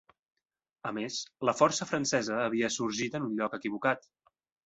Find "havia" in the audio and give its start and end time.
2.45-2.71